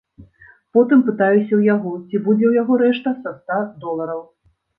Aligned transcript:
Потым 0.77 1.03
пытаюся 1.09 1.47
ў 1.55 1.61
яго, 1.75 1.91
ці 2.07 2.23
будзе 2.29 2.45
ў 2.49 2.53
яго 2.61 2.73
рэшта 2.85 3.15
са 3.21 3.29
ста 3.37 3.61
долараў. 3.87 4.21